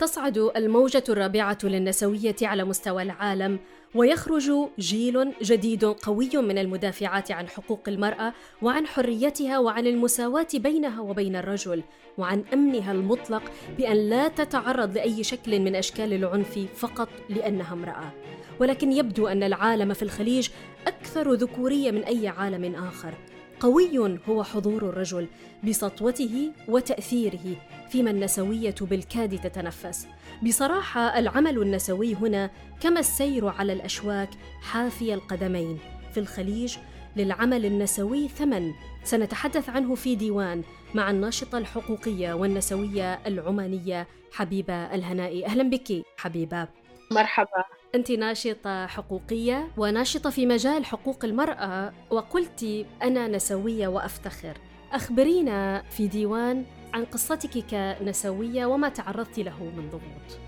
تصعد 0.00 0.38
الموجة 0.56 1.04
الرابعة 1.08 1.58
للنسوية 1.64 2.36
على 2.42 2.64
مستوى 2.64 3.02
العالم 3.02 3.58
ويخرج 3.94 4.52
جيل 4.78 5.32
جديد 5.42 5.84
قوي 5.84 6.30
من 6.34 6.58
المدافعات 6.58 7.32
عن 7.32 7.48
حقوق 7.48 7.80
المرأة 7.88 8.32
وعن 8.62 8.86
حريتها 8.86 9.58
وعن 9.58 9.86
المساواة 9.86 10.46
بينها 10.54 11.00
وبين 11.00 11.36
الرجل 11.36 11.82
وعن 12.18 12.44
أمنها 12.52 12.92
المطلق 12.92 13.42
بأن 13.78 13.96
لا 13.96 14.28
تتعرض 14.28 14.94
لأي 14.94 15.24
شكل 15.24 15.60
من 15.60 15.76
أشكال 15.76 16.12
العنف 16.12 16.58
فقط 16.76 17.08
لأنها 17.28 17.72
امرأة. 17.72 18.12
ولكن 18.60 18.92
يبدو 18.92 19.26
أن 19.26 19.42
العالم 19.42 19.94
في 19.94 20.02
الخليج 20.02 20.48
أكثر 20.86 21.32
ذكورية 21.32 21.90
من 21.90 22.04
أي 22.04 22.28
عالم 22.28 22.74
آخر. 22.74 23.14
قوي 23.60 24.20
هو 24.28 24.42
حضور 24.42 24.88
الرجل 24.88 25.28
بسطوته 25.64 26.52
وتأثيره 26.68 27.56
فيما 27.88 28.10
النسوية 28.10 28.74
بالكاد 28.80 29.38
تتنفس. 29.38 30.06
بصراحة 30.42 31.18
العمل 31.18 31.62
النسوي 31.62 32.14
هنا 32.14 32.50
كما 32.80 33.00
السير 33.00 33.48
على 33.48 33.72
الأشواك 33.72 34.30
حافي 34.62 35.14
القدمين. 35.14 35.78
في 36.12 36.20
الخليج 36.20 36.76
للعمل 37.16 37.66
النسوي 37.66 38.28
ثمن 38.28 38.72
سنتحدث 39.04 39.68
عنه 39.68 39.94
في 39.94 40.14
ديوان 40.14 40.62
مع 40.94 41.10
الناشطة 41.10 41.58
الحقوقية 41.58 42.32
والنسوية 42.32 43.14
العمانية 43.26 44.06
حبيبة 44.32 44.74
الهنائي. 44.74 45.46
أهلا 45.46 45.70
بك 45.70 46.02
حبيبة. 46.16 46.68
مرحبا. 47.12 47.64
أنت 47.94 48.12
ناشطة 48.12 48.86
حقوقية 48.86 49.68
وناشطة 49.76 50.30
في 50.30 50.46
مجال 50.46 50.84
حقوق 50.84 51.24
المرأة 51.24 51.92
وقلت 52.10 52.86
أنا 53.02 53.28
نسوية 53.28 53.88
وأفتخر. 53.88 54.54
أخبرينا 54.92 55.82
في 55.90 56.08
ديوان 56.08 56.64
عن 56.94 57.04
قصتك 57.04 57.64
كنسوية 57.70 58.66
وما 58.66 58.88
تعرضت 58.88 59.38
له 59.38 59.64
من 59.64 59.88
ضغوط. 59.90 60.38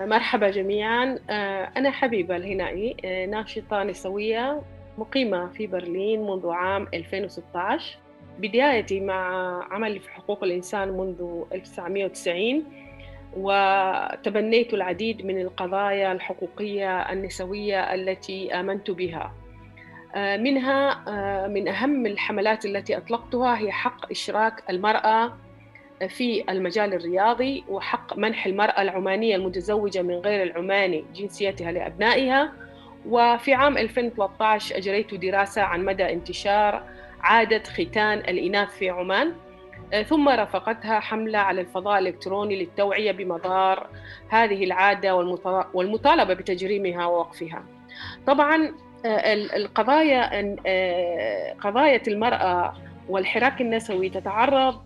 مرحبا 0.00 0.50
جميعا. 0.50 1.18
آه، 1.30 1.72
أنا 1.76 1.90
حبيبة 1.90 2.36
الهنائي 2.36 2.96
آه، 3.04 3.26
ناشطة 3.26 3.82
نسوية 3.82 4.62
مقيمة 4.98 5.46
في 5.48 5.66
برلين 5.66 6.20
منذ 6.22 6.48
عام 6.50 6.88
2016 6.94 7.98
بدايتي 8.38 9.00
مع 9.00 9.24
عملي 9.74 9.98
في 10.00 10.10
حقوق 10.10 10.44
الإنسان 10.44 10.88
منذ 10.88 11.42
1990 11.52 12.64
وتبنيت 13.36 14.74
العديد 14.74 15.26
من 15.26 15.40
القضايا 15.40 16.12
الحقوقية 16.12 17.12
النسوية 17.12 17.94
التي 17.94 18.54
آمنت 18.60 18.90
بها. 18.90 19.32
آه، 20.14 20.36
منها 20.36 21.04
آه، 21.08 21.46
من 21.46 21.68
أهم 21.68 22.06
الحملات 22.06 22.64
التي 22.64 22.96
أطلقتها 22.96 23.58
هي 23.58 23.72
حق 23.72 24.10
إشراك 24.10 24.62
المرأة 24.70 25.36
في 26.08 26.44
المجال 26.50 26.94
الرياضي 26.94 27.64
وحق 27.68 28.18
منح 28.18 28.46
المرأة 28.46 28.82
العمانية 28.82 29.36
المتزوجة 29.36 30.02
من 30.02 30.14
غير 30.14 30.42
العماني 30.42 31.04
جنسيتها 31.14 31.72
لأبنائها. 31.72 32.52
وفي 33.06 33.54
عام 33.54 33.78
2013 33.78 34.76
أجريت 34.76 35.14
دراسة 35.14 35.62
عن 35.62 35.84
مدى 35.84 36.12
انتشار 36.12 36.82
عادة 37.20 37.62
ختان 37.62 38.18
الإناث 38.18 38.70
في 38.70 38.90
عمان. 38.90 39.32
ثم 40.00 40.28
رافقتها 40.28 41.00
حملة 41.00 41.38
على 41.38 41.60
الفضاء 41.60 41.98
الإلكتروني 41.98 42.56
للتوعية 42.56 43.12
بمضار 43.12 43.86
هذه 44.28 44.64
العادة 44.64 45.16
والمطالبة 45.74 46.34
بتجريمها 46.34 47.06
ووقفها. 47.06 47.64
طبعا 48.26 48.74
آه، 49.06 49.34
القضايا 49.34 50.56
آه، 50.66 51.52
قضايا 51.60 52.02
المرأة 52.08 52.74
والحراك 53.08 53.60
النسوي 53.60 54.08
تتعرض 54.08 54.80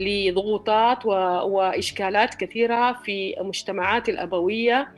لضغوطات 0.00 1.06
وإشكالات 1.46 2.34
كثيرة 2.34 2.92
في 2.92 3.34
مجتمعات 3.40 4.08
الأبوية 4.08 4.88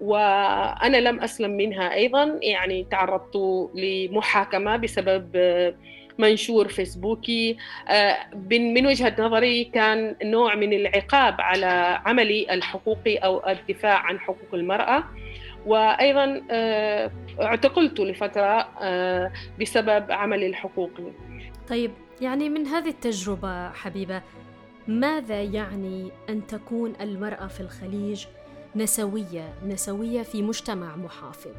وأنا 0.00 0.96
لم 0.96 1.20
أسلم 1.20 1.50
منها 1.50 1.94
أيضا 1.94 2.38
يعني 2.42 2.86
تعرضت 2.90 3.36
لمحاكمة 3.74 4.76
بسبب 4.76 5.36
منشور 6.18 6.68
فيسبوكي. 6.68 7.56
آه، 7.88 8.16
من 8.50 8.86
وجهة 8.86 9.16
نظري 9.18 9.64
كان 9.64 10.16
نوع 10.24 10.54
من 10.54 10.72
العقاب 10.72 11.40
على 11.40 12.00
عملي 12.06 12.54
الحقوقي 12.54 13.16
أو 13.16 13.48
الدفاع 13.48 13.98
عن 13.98 14.20
حقوق 14.20 14.54
المرأة. 14.54 15.04
وأيضا 15.66 16.42
آه، 16.50 17.10
اعتقلت 17.42 18.00
لفترة 18.00 18.68
آه، 18.82 19.32
بسبب 19.60 20.12
عملي 20.12 20.46
الحقوقي. 20.46 21.12
طيب 21.68 21.90
يعني 22.20 22.48
من 22.48 22.66
هذه 22.66 22.88
التجربة 22.88 23.70
حبيبة 23.70 24.22
ماذا 24.88 25.42
يعني 25.42 26.10
أن 26.28 26.46
تكون 26.46 26.92
المرأة 27.00 27.46
في 27.46 27.60
الخليج 27.60 28.26
نسوية 28.76 29.54
نسوية 29.66 30.22
في 30.22 30.42
مجتمع 30.42 30.96
محافظ؟ 30.96 31.56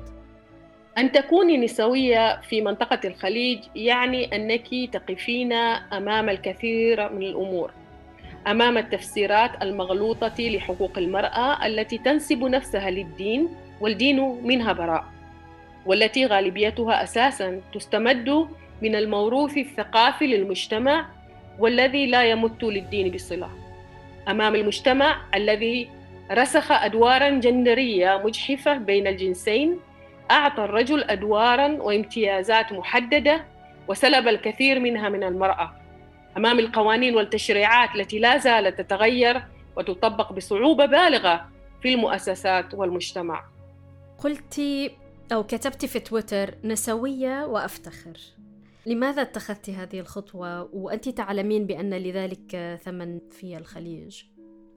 أن 0.97 1.11
تكوني 1.11 1.57
نسوية 1.57 2.41
في 2.41 2.61
منطقة 2.61 2.99
الخليج 3.05 3.59
يعني 3.75 4.35
أنك 4.35 4.67
تقفين 4.93 5.53
أمام 5.53 6.29
الكثير 6.29 7.13
من 7.13 7.21
الأمور 7.21 7.71
أمام 8.47 8.77
التفسيرات 8.77 9.51
المغلوطة 9.61 10.33
لحقوق 10.39 10.97
المرأة 10.97 11.65
التي 11.65 11.97
تنسب 11.97 12.43
نفسها 12.43 12.89
للدين 12.89 13.49
والدين 13.81 14.19
منها 14.43 14.73
براء 14.73 15.05
والتي 15.85 16.25
غالبيتها 16.25 17.03
أساسا 17.03 17.61
تستمد 17.73 18.47
من 18.81 18.95
الموروث 18.95 19.57
الثقافي 19.57 20.27
للمجتمع 20.27 21.05
والذي 21.59 22.07
لا 22.07 22.23
يمت 22.23 22.63
للدين 22.63 23.11
بصلة. 23.11 23.49
أمام 24.27 24.55
المجتمع 24.55 25.21
الذي 25.35 25.89
رسخ 26.31 26.71
أدوارا 26.71 27.29
جندرية 27.29 28.21
مجحفة 28.25 28.77
بين 28.77 29.07
الجنسين 29.07 29.79
أعطى 30.31 30.63
الرجل 30.63 31.03
أدوارا 31.03 31.67
وامتيازات 31.81 32.73
محددة 32.73 33.45
وسلب 33.87 34.27
الكثير 34.27 34.79
منها 34.79 35.09
من 35.09 35.23
المرأة. 35.23 35.73
أمام 36.37 36.59
القوانين 36.59 37.15
والتشريعات 37.15 37.95
التي 37.95 38.19
لا 38.19 38.37
زالت 38.37 38.81
تتغير 38.81 39.43
وتطبق 39.77 40.33
بصعوبة 40.33 40.85
بالغة 40.85 41.49
في 41.81 41.93
المؤسسات 41.93 42.73
والمجتمع. 42.73 43.43
قلت 44.17 44.61
أو 45.31 45.43
كتبت 45.43 45.85
في 45.85 45.99
تويتر 45.99 46.55
نسوية 46.63 47.45
وأفتخر. 47.45 48.17
لماذا 48.85 49.21
اتخذت 49.21 49.69
هذه 49.69 49.99
الخطوة؟ 49.99 50.69
وأنت 50.73 51.09
تعلمين 51.09 51.65
بأن 51.65 51.93
لذلك 51.93 52.79
ثمن 52.83 53.19
في 53.31 53.57
الخليج. 53.57 54.23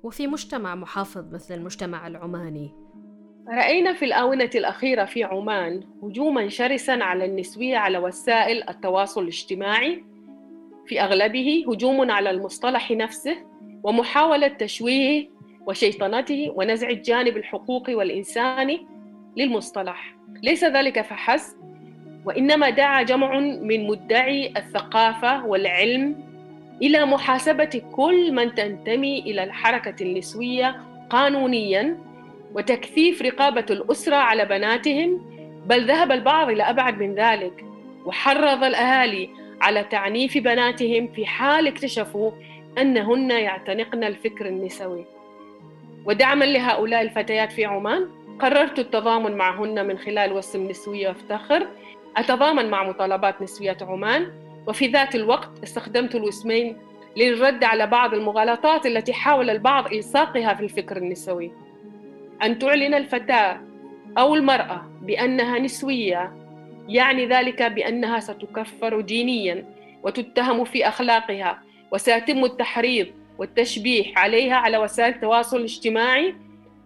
وفي 0.03 0.27
مجتمع 0.27 0.75
محافظ 0.75 1.34
مثل 1.34 1.55
المجتمع 1.55 2.06
العماني. 2.06 2.79
رأينا 3.48 3.92
في 3.92 4.04
الآونة 4.04 4.50
الأخيرة 4.54 5.04
في 5.04 5.24
عمان 5.24 5.80
هجوما 6.02 6.48
شرسا 6.48 6.92
على 6.92 7.24
النسوية 7.24 7.76
على 7.76 7.98
وسائل 7.98 8.68
التواصل 8.68 9.22
الاجتماعي. 9.22 10.04
في 10.86 11.00
أغلبه 11.00 11.64
هجوم 11.68 12.10
على 12.10 12.30
المصطلح 12.30 12.90
نفسه 12.90 13.36
ومحاولة 13.82 14.48
تشويهه 14.48 15.26
وشيطنته 15.66 16.52
ونزع 16.54 16.88
الجانب 16.88 17.36
الحقوقي 17.36 17.94
والإنساني 17.94 18.86
للمصطلح. 19.36 20.14
ليس 20.42 20.64
ذلك 20.64 21.00
فحسب 21.00 21.56
وإنما 22.24 22.70
دعا 22.70 23.02
جمع 23.02 23.38
من 23.40 23.86
مدعي 23.86 24.52
الثقافة 24.56 25.46
والعلم 25.46 26.30
إلى 26.82 27.06
محاسبة 27.06 27.82
كل 27.92 28.32
من 28.32 28.54
تنتمي 28.54 29.18
إلى 29.18 29.44
الحركة 29.44 30.02
النسوية 30.02 30.80
قانونياً 31.10 32.09
وتكثيف 32.55 33.22
رقابة 33.22 33.66
الأسرة 33.71 34.16
على 34.16 34.44
بناتهم 34.44 35.21
بل 35.66 35.87
ذهب 35.87 36.12
البعض 36.12 36.50
إلى 36.50 36.62
أبعد 36.62 37.03
من 37.03 37.15
ذلك 37.15 37.65
وحرض 38.05 38.65
الأهالي 38.65 39.31
على 39.61 39.84
تعنيف 39.84 40.38
بناتهم 40.38 41.09
في 41.09 41.27
حال 41.27 41.66
اكتشفوا 41.66 42.31
أنهن 42.78 43.31
يعتنقن 43.31 44.05
الفكر 44.05 44.47
النسوي. 44.47 45.05
ودعما 46.06 46.44
لهؤلاء 46.44 47.02
الفتيات 47.02 47.52
في 47.52 47.64
عمان 47.64 48.08
قررت 48.38 48.79
التضامن 48.79 49.37
معهن 49.37 49.87
من 49.87 49.99
خلال 49.99 50.32
وسم 50.32 50.69
نسوية 50.69 51.08
وافتخر 51.08 51.67
أتضامن 52.17 52.70
مع 52.70 52.88
مطالبات 52.88 53.43
نسويات 53.43 53.82
عمان 53.82 54.32
وفي 54.67 54.87
ذات 54.87 55.14
الوقت 55.14 55.50
استخدمت 55.62 56.14
الوسمين 56.14 56.76
للرد 57.17 57.64
على 57.64 57.87
بعض 57.87 58.14
المغالطات 58.14 58.87
التي 58.87 59.12
حاول 59.12 59.50
البعض 59.50 59.93
إلصاقها 59.93 60.55
في 60.55 60.64
الفكر 60.64 60.96
النسوي. 60.96 61.53
أن 62.42 62.58
تعلن 62.58 62.94
الفتاة 62.94 63.60
أو 64.19 64.34
المرأة 64.34 64.90
بأنها 65.02 65.58
نسوية 65.58 66.32
يعني 66.88 67.26
ذلك 67.26 67.62
بأنها 67.62 68.20
ستكفر 68.20 69.00
دينيا 69.00 69.64
وتتهم 70.02 70.64
في 70.64 70.88
أخلاقها 70.88 71.62
وسيتم 71.92 72.44
التحريض 72.44 73.06
والتشبيه 73.38 74.12
عليها 74.16 74.54
على 74.54 74.78
وسائل 74.78 75.14
التواصل 75.14 75.56
الاجتماعي 75.56 76.34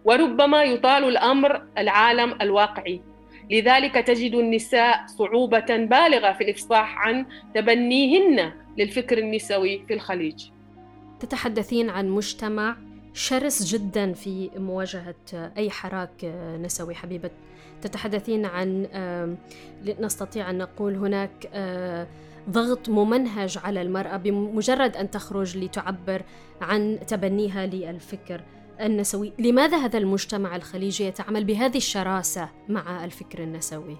وربما 0.05 0.63
يطال 0.63 1.03
الأمر 1.03 1.61
العالم 1.77 2.35
الواقعي. 2.41 3.01
لذلك 3.51 3.93
تجد 3.93 4.35
النساء 4.35 5.05
صعوبة 5.05 5.65
بالغة 5.77 6.31
في 6.31 6.43
الإفصاح 6.43 6.97
عن 6.97 7.25
تبنيهن 7.55 8.53
للفكر 8.77 9.17
النسوي 9.17 9.83
في 9.87 9.93
الخليج. 9.93 10.49
تتحدثين 11.19 11.89
عن 11.89 12.09
مجتمع 12.09 12.75
شرس 13.15 13.63
جدا 13.63 14.13
في 14.13 14.49
مواجهة 14.57 15.15
أي 15.57 15.69
حراك 15.69 16.25
نسوي 16.61 16.95
حبيبة 16.95 17.29
تتحدثين 17.81 18.45
عن 18.45 18.87
نستطيع 19.99 20.49
أن 20.49 20.57
نقول 20.57 20.95
هناك 20.95 21.49
ضغط 22.49 22.89
ممنهج 22.89 23.57
على 23.63 23.81
المرأة 23.81 24.17
بمجرد 24.17 24.97
أن 24.97 25.11
تخرج 25.11 25.57
لتعبر 25.57 26.21
عن 26.61 26.99
تبنيها 27.07 27.65
للفكر 27.65 28.41
النسوي 28.81 29.33
لماذا 29.39 29.77
هذا 29.77 29.97
المجتمع 29.97 30.55
الخليجي 30.55 31.03
يتعامل 31.03 31.43
بهذه 31.43 31.77
الشراسة 31.77 32.49
مع 32.69 33.05
الفكر 33.05 33.43
النسوي؟ 33.43 33.97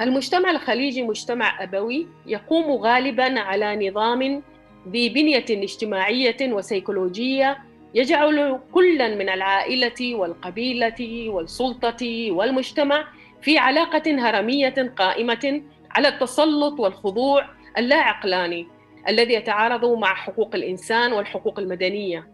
المجتمع 0.00 0.50
الخليجي 0.50 1.02
مجتمع 1.02 1.62
أبوي 1.62 2.06
يقوم 2.26 2.72
غالبا 2.72 3.40
على 3.40 3.88
نظام 3.88 4.42
ذي 4.88 5.08
بنية 5.08 5.44
اجتماعية 5.50 6.52
وسيكولوجية 6.52 7.71
يجعل 7.94 8.60
كلا 8.72 9.14
من 9.14 9.28
العائلة 9.28 10.14
والقبيلة 10.14 11.28
والسلطة 11.28 12.30
والمجتمع 12.30 13.08
في 13.42 13.58
علاقة 13.58 14.02
هرمية 14.06 14.92
قائمة 14.96 15.62
على 15.90 16.08
التسلط 16.08 16.80
والخضوع 16.80 17.48
اللا 17.78 17.96
عقلاني 17.96 18.66
الذي 19.08 19.34
يتعارض 19.34 19.84
مع 19.98 20.14
حقوق 20.14 20.54
الإنسان 20.54 21.12
والحقوق 21.12 21.58
المدنية. 21.58 22.28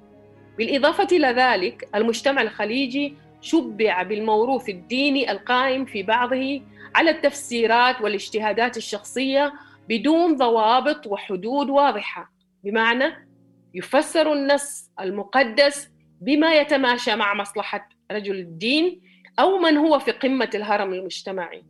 بالإضافة 0.58 1.16
إلى 1.16 1.26
ذلك 1.26 1.88
المجتمع 1.94 2.43
الخليجي 2.43 3.14
شبع 3.40 4.02
بالموروث 4.02 4.69
الديني 4.69 5.31
القائم 5.32 5.84
في 5.84 6.02
بعضه 6.02 6.61
على 6.94 7.11
التفسيرات 7.11 8.00
والاجتهادات 8.00 8.76
الشخصية 8.76 9.52
بدون 9.88 10.37
ضوابط 10.37 11.06
وحدود 11.06 11.70
واضحة. 11.70 12.32
بمعنى 12.64 13.27
يفسر 13.74 14.32
النص 14.32 14.90
المقدس 15.00 15.90
بما 16.20 16.54
يتماشى 16.54 17.16
مع 17.16 17.34
مصلحة 17.34 17.88
رجل 18.12 18.38
الدين 18.38 19.00
أو 19.38 19.58
من 19.58 19.76
هو 19.76 19.98
في 19.98 20.10
قمة 20.10 20.50
الهرم 20.54 20.92
المجتمعي. 20.94 21.62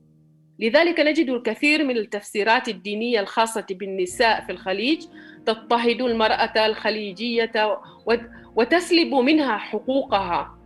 لذلك 0.58 1.00
نجد 1.00 1.30
الكثير 1.30 1.84
من 1.84 1.96
التفسيرات 1.96 2.68
الدينية 2.68 3.20
الخاصة 3.20 3.66
بالنساء 3.70 4.40
في 4.40 4.52
الخليج 4.52 5.04
تضطهد 5.46 6.00
المرأة 6.02 6.66
الخليجية 6.66 7.80
وتسلب 8.56 9.14
منها 9.14 9.56
حقوقها. 9.58 10.58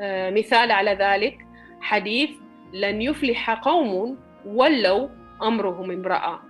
آه، 0.00 0.30
مثال 0.30 0.70
على 0.70 0.90
ذلك 0.90 1.38
حديث 1.80 2.30
لن 2.72 3.02
يفلح 3.02 3.50
قوم 3.50 4.18
ولوا 4.46 5.08
أمرهم 5.42 5.90
امرأة 5.90 6.42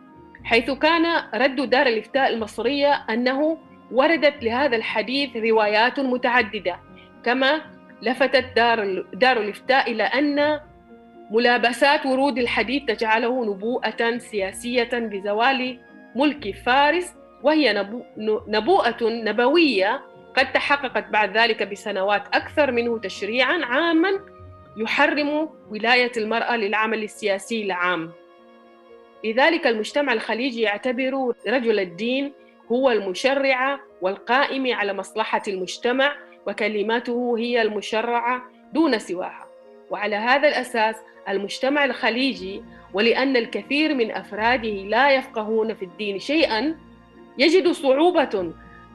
حيث 0.45 0.71
كان 0.71 1.25
رد 1.35 1.71
دار 1.71 1.87
الإفتاء 1.87 2.35
المصرية 2.35 2.93
أنه 2.93 3.59
وردت 3.93 4.45
لهذا 4.45 4.77
الحديث 4.77 5.37
روايات 5.37 6.01
متعددة 6.01 6.81
كما 7.25 7.61
لفتت 8.03 8.45
دار, 8.57 9.05
دار 9.13 9.41
الإفتاء 9.41 9.93
إلى 9.93 10.03
أن 10.03 10.61
ملابسات 11.31 12.07
ورود 12.07 12.39
الحديث 12.39 12.85
تجعله 12.85 13.45
نبوءة 13.45 14.19
سياسية 14.19 14.91
بزوال 14.93 15.79
ملك 16.17 16.55
فارس 16.55 17.15
وهي 17.43 17.87
نبوءة 18.49 18.97
نبوية 19.03 20.01
قد 20.37 20.53
تحققت 20.53 21.09
بعد 21.09 21.37
ذلك 21.37 21.63
بسنوات 21.63 22.27
أكثر 22.35 22.73
منه 22.73 22.99
تشريعا 22.99 23.65
عاما 23.65 24.11
يحرم 24.77 25.49
ولاية 25.71 26.13
المرأة 26.17 26.57
للعمل 26.57 27.03
السياسي 27.03 27.63
العام. 27.63 28.13
لذلك 29.25 29.67
المجتمع 29.67 30.13
الخليجي 30.13 30.61
يعتبر 30.61 31.35
رجل 31.49 31.81
الدين 31.81 32.33
هو 32.73 32.91
المشرع 32.91 33.81
والقائم 34.01 34.75
على 34.75 34.93
مصلحة 34.93 35.43
المجتمع 35.49 36.13
وكلماته 36.47 37.39
هي 37.39 37.63
المشرعة 37.63 38.43
دون 38.73 38.99
سواها. 38.99 39.49
وعلى 39.91 40.17
هذا 40.17 40.49
الأساس 40.49 40.97
المجتمع 41.29 41.85
الخليجي 41.85 42.63
ولأن 42.95 43.37
الكثير 43.37 43.95
من 43.95 44.11
أفراده 44.11 44.69
لا 44.69 45.11
يفقهون 45.11 45.75
في 45.75 45.85
الدين 45.85 46.19
شيئا 46.19 46.77
يجد 47.39 47.69
صعوبة 47.69 48.53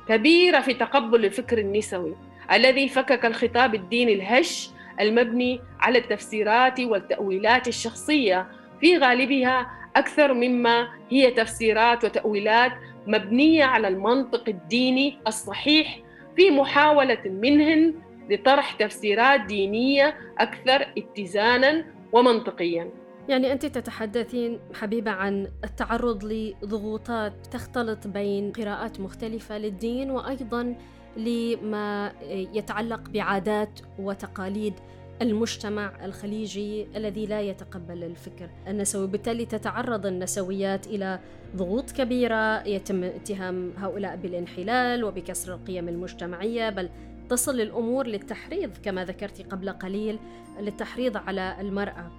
كبيرة 0.07 0.59
في 0.59 0.73
تقبل 0.73 1.25
الفكر 1.25 1.57
النسوي 1.57 2.15
الذي 2.51 2.89
فكك 2.89 3.25
الخطاب 3.25 3.75
الديني 3.75 4.13
الهش 4.13 4.69
المبني 4.99 5.61
على 5.79 5.97
التفسيرات 5.97 6.79
والتأويلات 6.79 7.67
الشخصية 7.67 8.47
في 8.81 8.97
غالبها 8.97 9.71
أكثر 9.95 10.33
مما 10.33 10.87
هي 11.09 11.31
تفسيرات 11.31 12.05
وتأويلات 12.05 12.71
مبنية 13.07 13.63
على 13.63 13.87
المنطق 13.87 14.43
الديني 14.49 15.17
الصحيح 15.27 15.99
في 16.35 16.51
محاولة 16.51 17.21
منهن 17.25 17.93
لطرح 18.29 18.71
تفسيرات 18.71 19.41
دينية 19.41 20.15
أكثر 20.39 20.93
اتزانا 20.97 21.85
ومنطقيا. 22.13 22.89
يعني 23.29 23.51
أنت 23.51 23.65
تتحدثين 23.65 24.59
حبيبة 24.73 25.11
عن 25.11 25.47
التعرض 25.63 26.23
لضغوطات 26.23 27.33
تختلط 27.51 28.07
بين 28.07 28.51
قراءات 28.51 28.99
مختلفة 28.99 29.57
للدين 29.57 30.11
وأيضا 30.11 30.75
لما 31.17 32.13
يتعلق 32.29 33.09
بعادات 33.09 33.79
وتقاليد. 33.99 34.73
المجتمع 35.21 36.05
الخليجي 36.05 36.87
الذي 36.95 37.25
لا 37.25 37.41
يتقبل 37.41 38.03
الفكر 38.03 38.49
النسوي. 38.67 39.07
بالتالي 39.07 39.45
تتعرض 39.45 40.05
النسويات 40.05 40.87
إلى 40.87 41.19
ضغوط 41.55 41.91
كبيرة 41.91 42.67
يتم 42.67 43.03
اتهام 43.03 43.73
هؤلاء 43.77 44.15
بالانحلال 44.15 45.03
وبكسر 45.03 45.53
القيم 45.53 45.89
المجتمعية 45.89 46.69
بل 46.69 46.89
تصل 47.29 47.61
الأمور 47.61 48.07
للتحريض 48.07 48.71
كما 48.83 49.05
ذكرت 49.05 49.51
قبل 49.51 49.69
قليل 49.69 50.19
للتحريض 50.59 51.17
على 51.17 51.57
المرأة. 51.59 52.11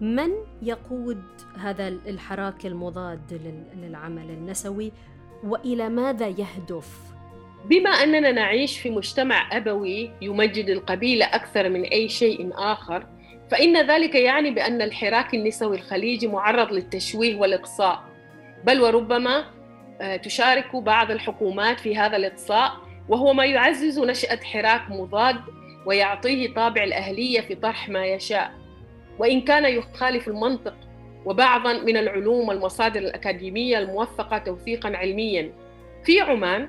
من 0.00 0.30
يقود 0.62 1.22
هذا 1.56 1.88
الحراك 1.88 2.66
المضاد 2.66 3.40
للعمل 3.76 4.30
النسوي؟ 4.30 4.92
وإلى 5.44 5.88
ماذا 5.88 6.28
يهدف؟ 6.28 7.09
بما 7.64 7.90
أننا 7.90 8.32
نعيش 8.32 8.78
في 8.78 8.90
مجتمع 8.90 9.56
أبوي 9.56 10.10
يمجد 10.22 10.68
القبيلة 10.68 11.26
أكثر 11.26 11.68
من 11.68 11.82
أي 11.84 12.08
شيء 12.08 12.50
آخر 12.54 13.06
فإن 13.50 13.86
ذلك 13.86 14.14
يعني 14.14 14.50
بأن 14.50 14.82
الحراك 14.82 15.34
النسوي 15.34 15.76
الخليجي 15.76 16.26
معرض 16.26 16.72
للتشويه 16.72 17.36
والإقصاء. 17.36 18.02
بل 18.64 18.80
وربما 18.80 19.44
آه، 20.00 20.16
تشارك 20.16 20.76
بعض 20.76 21.10
الحكومات 21.10 21.80
في 21.80 21.96
هذا 21.96 22.16
الإقصاء 22.16 22.72
وهو 23.08 23.32
ما 23.32 23.44
يعزز 23.44 23.98
نشأة 23.98 24.36
حراك 24.44 24.90
مضاد 24.90 25.36
ويعطيه 25.86 26.54
طابع 26.54 26.84
الأهلية 26.84 27.40
في 27.40 27.54
طرح 27.54 27.88
ما 27.88 28.06
يشاء. 28.06 28.50
وإن 29.18 29.40
كان 29.40 29.64
يخالف 29.64 30.28
المنطق 30.28 30.74
وبعضا 31.24 31.72
من 31.72 31.96
العلوم 31.96 32.48
والمصادر 32.48 33.00
الأكاديمية 33.00 33.78
الموثقة 33.78 34.38
توثيقا 34.38 34.96
علميا. 34.96 35.52
في 36.04 36.20
عمان 36.20 36.68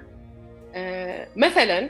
مثلا 1.36 1.90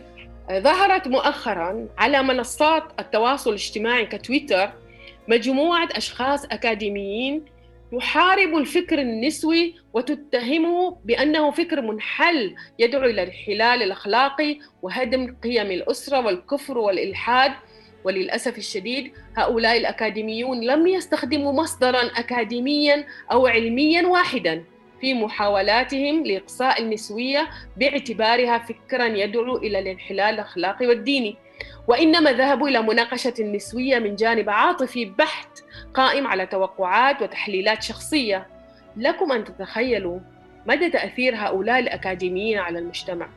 آه، 0.49 0.59
ظهرت 0.59 1.07
مؤخرا 1.07 1.87
على 1.97 2.23
منصات 2.23 2.83
التواصل 2.99 3.49
الاجتماعي 3.49 4.05
كتويتر 4.05 4.71
مجموعة 5.27 5.89
أشخاص 5.91 6.45
أكاديميين 6.45 7.45
تحارب 7.99 8.55
الفكر 8.55 8.99
النسوي 8.99 9.75
وتتهمه 9.93 10.97
بأنه 11.05 11.51
فكر 11.51 11.81
منحل 11.81 12.55
يدعو 12.79 13.01
إلى 13.01 13.23
الانحلال 13.23 13.83
الأخلاقي 13.83 14.59
وهدم 14.81 15.35
قيم 15.43 15.71
الأسرة 15.71 16.25
والكفر 16.25 16.77
والإلحاد. 16.77 17.51
وللأسف 18.03 18.57
الشديد 18.57 19.13
هؤلاء 19.37 19.77
الأكاديميون 19.77 20.61
لم 20.61 20.87
يستخدموا 20.87 21.53
مصدرا 21.53 22.01
أكاديميا 22.01 23.05
أو 23.31 23.47
علميا 23.47 24.07
واحدا. 24.07 24.63
في 25.01 25.13
محاولاتهم 25.13 26.25
لإقصاء 26.25 26.81
النسوية 26.81 27.47
باعتبارها 27.77 28.57
فكرا 28.57 29.05
يدعو 29.05 29.57
إلى 29.57 29.79
الانحلال 29.79 30.33
الأخلاقي 30.33 30.87
والديني. 30.87 31.35
وإنما 31.87 32.31
ذهبوا 32.31 32.67
إلى 32.67 32.81
مناقشة 32.81 33.33
النسوية 33.39 33.99
من 33.99 34.15
جانب 34.15 34.49
عاطفي 34.49 35.05
بحت 35.05 35.59
قائم 35.93 36.27
على 36.27 36.45
توقعات 36.45 37.21
وتحليلات 37.21 37.83
شخصية. 37.83 38.47
لكم 38.97 39.31
أن 39.31 39.43
تتخيلوا 39.43 40.19
مدى 40.65 40.89
تأثير 40.89 41.35
هؤلاء 41.35 41.79
الأكاديميين 41.79 42.57
على 42.57 42.79
المجتمع. 42.79 43.29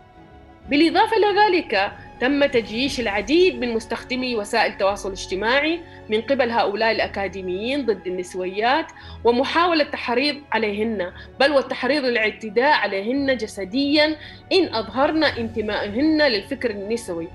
بالإضافة 0.71 1.17
إلى 1.17 1.27
ذلك 1.41 1.93
تم 2.21 2.45
تجييش 2.45 3.01
العديد 3.01 3.61
من 3.61 3.75
مستخدمي 3.75 4.37
وسائل 4.37 4.73
التواصل 4.73 5.09
الاجتماعي 5.09 5.81
من 6.09 6.21
قبل 6.21 6.51
هؤلاء 6.51 6.91
الأكاديميين 6.93 7.87
ضد 7.87 8.07
النسويات 8.07 8.87
ومحاولة 9.25 9.85
تحريض 9.85 10.37
عليهن 10.53 11.13
بل 11.41 11.51
والتحريض 11.53 12.05
الاعتداء 12.05 12.73
عليهن 12.73 13.37
جسديا 13.37 14.17
إن 14.53 14.75
أظهرن 14.75 15.25
انتمائهن 15.25 16.23
للفكر 16.23 16.71
النسوي. 16.71 17.29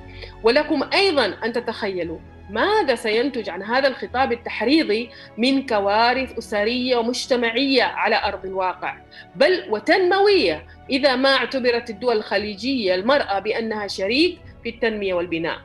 ولكم 0.44 0.90
أيضا 0.94 1.26
أن 1.46 1.54
تتخيلوا 1.54 2.20
ماذا 2.50 2.96
سينتج 2.96 3.50
عن 3.50 3.64
هذا 3.64 3.88
الخطاب 3.88 4.32
التحريضي 4.32 5.10
من 5.38 5.66
كوارث 5.66 6.38
أسرية 6.38 6.96
ومجتمعية 6.96 7.84
على 7.84 8.24
أرض 8.24 8.46
الواقع؟ 8.46 8.98
بل 9.36 9.66
وتنموية 9.70 10.66
إذا 10.90 11.16
ما 11.16 11.30
اعتبرت 11.30 11.90
الدول 11.90 12.18
الخليجية 12.18 12.96
المرأة 12.96 13.40
بأنها 13.40 13.88
شريك 13.88 14.40
في 14.64 14.70
التنمية 14.70 15.14
والبناء. 15.14 15.60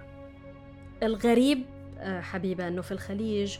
الغريب 1.03 1.64
آه، 2.00 2.21
حبيبة 2.21 2.69
أنه 2.69 2.83
في 2.83 2.93
الخليج 2.93 3.57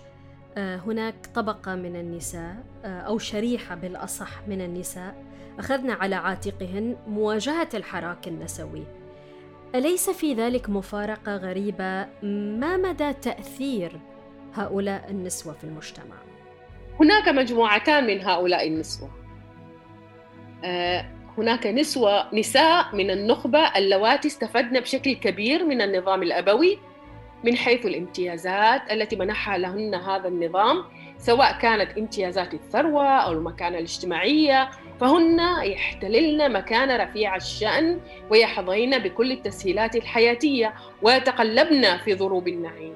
آه، 0.57 0.77
هناك 0.77 1.15
طبقة 1.35 1.75
من 1.75 1.97
النساء 1.97 2.57
آه، 2.85 3.01
أو 3.01 3.19
شريحة 3.19 3.75
بالأصح 3.75 4.49
من 4.49 4.61
النساء 4.61 5.25
أخذن 5.59 5.91
على 5.91 6.15
عاتقهن 6.15 6.97
مواجهة 7.07 7.69
الحراك 7.75 8.29
النسوي. 8.29 8.85
أليس 9.75 10.11
في 10.11 10.35
ذلك 10.35 10.71
مفارقة 10.71 11.37
غريبة؟ 11.37 12.07
ما 12.61 12.77
مدى 12.77 13.13
تأثير 13.13 14.01
هؤلاء 14.55 15.11
النسوة 15.11 15.53
في 15.53 15.65
المجتمع؟ 15.65 16.17
هناك 17.01 17.29
مجموعتان 17.29 18.07
من 18.07 18.21
هؤلاء 18.21 18.69
النسوة. 18.69 19.11
هناك 21.39 21.67
نسوة 21.67 22.35
نساء 22.35 22.97
من 22.97 23.11
النخبة 23.11 23.59
اللواتي 23.59 24.29
استفدن 24.29 24.81
بشكل 24.81 25.13
كبير 25.13 25.65
من 25.65 25.83
النظام 25.83 26.23
الأبوي 26.23 26.79
من 27.45 27.57
حيث 27.57 27.87
الامتيازات 27.87 28.93
التي 28.93 29.17
منحها 29.17 29.59
لهن 29.59 29.95
هذا 29.95 30.29
النظام. 30.29 30.85
سواء 31.25 31.59
كانت 31.59 31.99
امتيازات 31.99 32.55
الثروة 32.55 33.07
أو 33.07 33.33
المكانة 33.33 33.79
الاجتماعية 33.79 34.71
فهن 35.01 35.41
يحتللن 35.63 36.53
مكان 36.53 37.01
رفيع 37.01 37.37
الشأن 37.37 38.01
ويحظين 38.31 38.99
بكل 38.99 39.33
التسهيلات 39.33 39.97
الحياتية 39.97 40.75
ويتقلبن 41.03 41.97
في 41.97 42.15
ضروب 42.15 42.49
النعيم. 42.49 42.95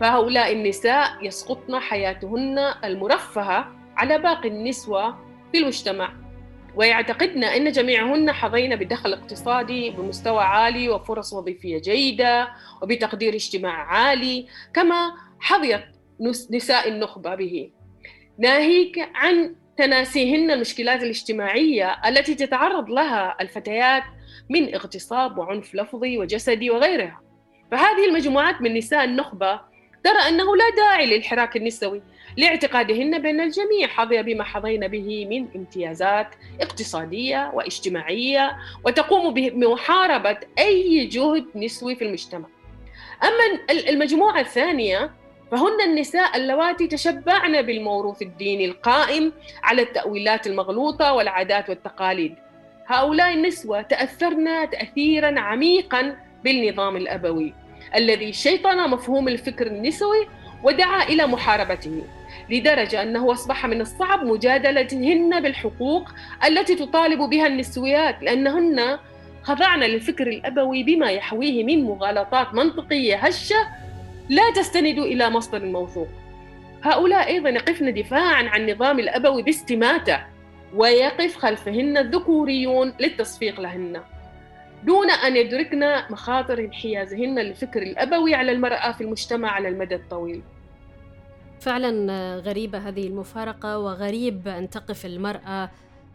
فهؤلاء 0.00 0.52
النساء 0.52 1.10
يسقطن 1.22 1.78
حياتهن 1.78 2.58
المرفهة 2.84 3.72
على 3.96 4.18
باقي 4.18 4.48
النسوة 4.48 5.16
في 5.52 5.58
المجتمع 5.58 6.12
ويعتقدن 6.76 7.44
أن 7.44 7.72
جميعهن 7.72 8.32
حظين 8.32 8.76
بدخل 8.76 9.12
اقتصادي 9.12 9.90
بمستوى 9.90 10.42
عالي 10.42 10.88
وفرص 10.88 11.32
وظيفية 11.32 11.78
جيدة 11.78 12.48
وبتقدير 12.82 13.34
اجتماع 13.34 13.72
عالي 13.72 14.46
كما 14.74 15.12
حظيت 15.40 15.91
نساء 16.50 16.88
النخبة 16.88 17.34
به. 17.34 17.70
ناهيك 18.38 19.10
عن 19.14 19.56
تناسيهن 19.76 20.50
المشكلات 20.50 21.02
الاجتماعية 21.02 22.00
التي 22.08 22.34
تتعرض 22.34 22.90
لها 22.90 23.36
الفتيات 23.40 24.02
من 24.50 24.74
اغتصاب 24.74 25.38
وعنف 25.38 25.74
لفظي 25.74 26.18
وجسدي 26.18 26.70
وغيرها. 26.70 27.20
فهذه 27.70 28.04
المجموعات 28.08 28.60
من 28.60 28.74
نساء 28.74 29.04
النخبة 29.04 29.60
ترى 30.04 30.28
أنه 30.28 30.56
لا 30.56 30.64
داعي 30.76 31.06
للحراك 31.06 31.56
النسوي 31.56 32.02
لاعتقادهن 32.36 33.18
بأن 33.18 33.40
الجميع 33.40 33.88
حظي 33.88 34.22
بما 34.22 34.44
حظين 34.44 34.88
به 34.88 35.26
من 35.26 35.48
امتيازات 35.56 36.28
اقتصادية 36.60 37.50
واجتماعية 37.54 38.56
وتقوم 38.84 39.34
بمحاربة 39.34 40.38
أي 40.58 41.06
جهد 41.06 41.44
نسوي 41.54 41.96
في 41.96 42.04
المجتمع. 42.04 42.48
أما 43.22 43.72
المجموعة 43.88 44.40
الثانية 44.40 45.10
فهن 45.52 45.80
النساء 45.86 46.36
اللواتي 46.36 46.86
تشبعن 46.86 47.62
بالموروث 47.62 48.22
الديني 48.22 48.64
القائم 48.64 49.32
على 49.62 49.82
التأويلات 49.82 50.46
المغلوطة 50.46 51.12
والعادات 51.12 51.68
والتقاليد. 51.68 52.34
هؤلاء 52.86 53.34
النسوة 53.34 53.82
تأثرن 53.82 54.70
تأثيرا 54.70 55.40
عميقا 55.40 56.16
بالنظام 56.44 56.96
الأبوي 56.96 57.54
الذي 57.94 58.32
شيطن 58.32 58.90
مفهوم 58.90 59.28
الفكر 59.28 59.66
النسوي 59.66 60.28
ودعا 60.62 61.02
إلى 61.02 61.26
محاربته 61.26 62.02
لدرجة 62.50 63.02
أنه 63.02 63.32
أصبح 63.32 63.66
من 63.66 63.80
الصعب 63.80 64.24
مجادلتهن 64.24 65.40
بالحقوق 65.40 66.08
التي 66.44 66.74
تطالب 66.74 67.18
بها 67.18 67.46
النسويات 67.46 68.22
لأنهن 68.22 68.98
خضعن 69.42 69.80
للفكر 69.80 70.26
الأبوي 70.26 70.82
بما 70.82 71.10
يحويه 71.10 71.64
من 71.64 71.84
مغالطات 71.84 72.54
منطقية 72.54 73.16
هشة 73.16 73.81
لا 74.28 74.50
تستند 74.50 74.98
إلى 74.98 75.30
مصدر 75.30 75.64
موثوق. 75.64 76.08
هؤلاء 76.82 77.28
أيضا 77.28 77.48
يقفن 77.48 77.94
دفاعا 77.94 78.42
عن 78.42 78.60
النظام 78.60 78.98
الأبوي 78.98 79.42
باستماتة 79.42 80.18
ويقف 80.74 81.36
خلفهن 81.36 81.96
الذكوريون 81.96 82.94
للتصفيق 83.00 83.60
لهن. 83.60 84.00
دون 84.84 85.10
أن 85.10 85.36
يدركن 85.36 85.92
مخاطر 86.10 86.58
انحيازهن 86.58 87.38
للفكر 87.38 87.82
الأبوي 87.82 88.34
على 88.34 88.52
المرأة 88.52 88.92
في 88.92 89.00
المجتمع 89.00 89.50
على 89.50 89.68
المدى 89.68 89.94
الطويل. 89.94 90.42
فعلا 91.60 92.38
غريبة 92.38 92.78
هذه 92.78 93.06
المفارقة 93.06 93.78
وغريب 93.78 94.48
أن 94.48 94.70
تقف 94.70 95.06
المرأة 95.06 95.70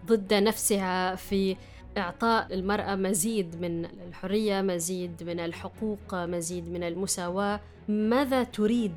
ضد 0.06 0.34
نفسها 0.34 1.16
في 1.16 1.56
إعطاء 1.98 2.54
المرأة 2.54 2.96
مزيد 2.96 3.62
من 3.62 3.86
الحرية 3.86 4.62
مزيد 4.62 5.24
من 5.24 5.39
الحقوق 5.39 6.13
مزيد 6.13 6.70
من 6.70 6.84
المساواة. 6.84 7.60
ماذا 7.88 8.44
تريد 8.44 8.96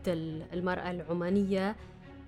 المرأة 0.52 0.90
العمانية؟ 0.90 1.76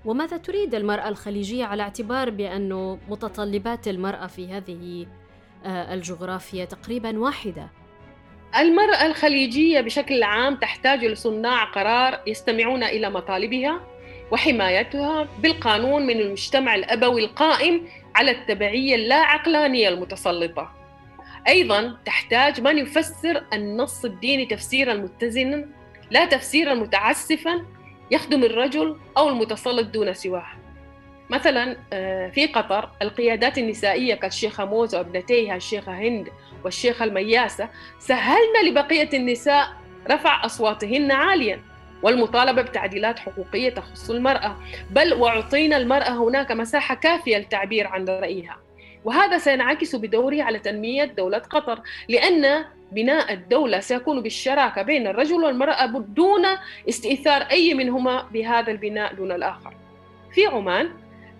وماذا 0.05 0.37
تريد 0.37 0.75
المرأة 0.75 1.09
الخليجية 1.09 1.65
على 1.65 1.83
اعتبار 1.83 2.31
بأنه 2.31 2.99
متطلبات 3.09 3.89
المرأة 3.89 4.27
في 4.27 4.49
هذه 4.49 5.07
آه، 5.65 5.95
الجغرافيا 5.95 6.65
تقريبا 6.65 7.19
واحدة؟ 7.19 7.69
المرأة 8.59 9.07
الخليجية 9.07 9.81
بشكل 9.81 10.23
عام 10.23 10.57
تحتاج 10.57 11.05
لصناع 11.05 11.65
قرار 11.65 12.21
يستمعون 12.27 12.83
إلى 12.83 13.11
مطالبها 13.11 13.81
وحمايتها 14.33 15.29
بالقانون 15.43 16.07
من 16.07 16.21
المجتمع 16.21 16.75
الأبوي 16.75 17.25
القائم 17.25 17.87
على 18.15 18.31
التبعية 18.31 18.95
اللا 18.95 19.17
عقلانية 19.17 19.89
المتسلطة. 19.89 20.73
أيضا 21.49 21.97
تحتاج 22.05 22.61
من 22.61 22.79
يفسر 22.79 23.45
النص 23.53 24.05
الديني 24.05 24.47
تفسيرا 24.47 24.95
متزنا 24.95 25.69
لا 26.11 26.25
تفسيرا 26.25 26.75
متعسفا 26.75 27.67
يخدم 28.11 28.45
الرجل 28.45 28.97
أو 29.17 29.29
المتسلط 29.29 29.87
دون 29.87 30.15
سواه. 30.15 30.47
مثلا 31.31 31.77
آه، 31.93 32.29
في 32.29 32.47
قطر 32.47 32.91
القيادات 33.03 33.59
النسائية 33.59 34.15
كالشيخة 34.15 34.65
موزة 34.65 34.99
وابنتيها 34.99 35.57
الشيخة 35.57 35.93
هند 35.93 36.29
والشيخة 36.65 37.05
المياسة 37.05 37.69
سهلنا 37.99 38.69
لبقية 38.69 39.09
النساء 39.15 39.69
رفع 40.11 40.45
أصواتهن 40.45 41.13
عاليا. 41.13 41.72
والمطالبة 42.03 42.63
بتعديلات 42.63 43.19
حقوقية 43.19 43.71
تخص 43.71 44.11
المرأة. 44.11 44.57
بل 44.91 45.15
وأعطينا 45.15 45.77
المرأة 45.77 46.29
هناك 46.29 46.53
مساحة 46.53 46.95
كافية 46.95 47.37
للتعبير 47.37 47.87
عن 47.87 48.05
رأيها. 48.05 48.57
وهذا 49.05 49.39
سينعكس 49.39 49.97
بدوره 49.97 50.43
على 50.43 50.59
تنمية 50.59 51.05
دولة 51.05 51.39
قطر 51.39 51.81
لأن 52.09 52.65
بناء 52.93 53.33
الدولة 53.33 53.81
سيكون 53.81 54.23
بالشراكة 54.23 54.83
بين 54.83 55.07
الرجل 55.07 55.45
والمرأة 55.45 55.87
دون 55.87 56.47
استئثار 56.89 57.43
أي 57.43 57.75
منهما 57.75 58.23
بهذا 58.33 58.71
البناء 58.71 59.15
دون 59.15 59.33
الآخر. 59.33 59.75
في 60.35 60.47
عمان 60.47 60.91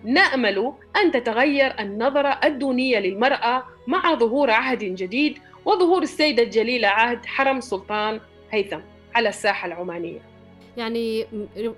نأمل 0.03 0.73
أن 0.95 1.11
تتغير 1.11 1.79
النظرة 1.79 2.39
الدونية 2.43 2.99
للمرأة 2.99 3.63
مع 3.87 4.13
ظهور 4.15 4.51
عهد 4.51 4.79
جديد 4.79 5.39
وظهور 5.65 6.01
السيدة 6.01 6.43
الجليلة 6.43 6.87
عهد 6.87 7.25
حرم 7.25 7.59
سلطان 7.59 8.19
هيثم 8.51 8.79
على 9.15 9.29
الساحة 9.29 9.67
العمانية. 9.67 10.32
يعني 10.77 11.27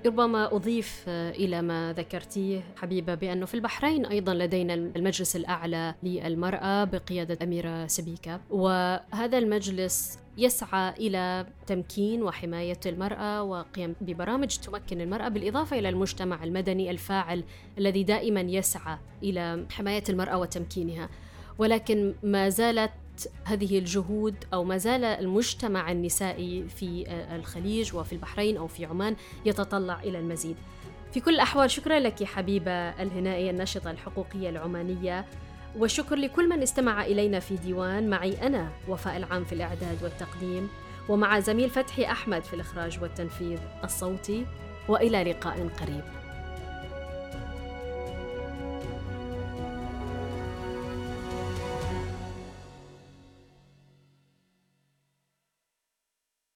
ربما 0.05 0.55
أضيف 0.55 1.03
إلى 1.07 1.61
ما 1.61 1.93
ذكرتيه 1.97 2.63
حبيبة 2.75 3.15
بأنه 3.15 3.45
في 3.45 3.53
البحرين 3.53 4.05
أيضا 4.05 4.33
لدينا 4.33 4.73
المجلس 4.73 5.35
الأعلى 5.35 5.95
للمرأة 6.03 6.83
بقيادة 6.83 7.37
أميرة 7.43 7.87
سبيكة. 7.87 8.41
وهذا 8.49 9.37
المجلس 9.37 10.19
يسعى 10.37 10.93
إلى 10.99 11.45
تمكين 11.67 12.23
وحماية 12.23 12.79
المرأة 12.85 13.43
وقيام 13.43 13.95
ببرامج 14.01 14.57
تمكن 14.57 15.01
المرأة 15.01 15.27
بالإضافة 15.27 15.79
إلى 15.79 15.89
المجتمع 15.89 16.43
المدني 16.43 16.91
الفاعل 16.91 17.43
الذي 17.77 18.03
دائما 18.03 18.41
يسعى 18.41 18.97
إلى 19.23 19.65
حماية 19.71 20.03
المرأة 20.09 20.37
وتمكينها. 20.37 21.09
ولكن 21.57 22.13
ما 22.23 22.49
زالت 22.49 22.91
هذه 23.43 23.79
الجهود 23.79 24.35
أو 24.53 24.63
ما 24.63 24.77
زال 24.77 25.03
المجتمع 25.03 25.91
النسائي 25.91 26.65
في 26.67 27.05
الخليج 27.35 27.95
وفي 27.95 28.13
البحرين 28.13 28.57
أو 28.57 28.67
في 28.67 28.85
عمان 28.85 29.15
يتطلع 29.45 29.99
إلى 29.99 30.19
المزيد. 30.19 30.55
في 31.13 31.19
كل 31.19 31.33
الأحوال 31.33 31.71
شكرا 31.71 31.99
لك 31.99 32.23
حبيبة 32.23 32.71
الهنائي 32.71 33.49
الناشطة 33.49 33.91
الحقوقية 33.91 34.49
العمانية 34.49 35.25
وشكر 35.77 36.15
لكل 36.15 36.49
من 36.49 36.61
استمع 36.61 37.05
إلينا 37.05 37.39
في 37.39 37.55
ديوان 37.55 38.09
معي 38.09 38.47
أنا 38.47 38.69
وفاء 38.87 39.17
العام 39.17 39.45
في 39.45 39.53
الإعداد 39.53 40.03
والتقديم 40.03 40.69
ومع 41.09 41.39
زميل 41.39 41.69
فتحي 41.69 42.05
أحمد 42.05 42.43
في 42.43 42.53
الإخراج 42.53 42.99
والتنفيذ 43.01 43.59
الصوتي 43.83 44.45
وإلى 44.87 45.23
لقاء 45.23 45.69
قريب. 45.81 46.24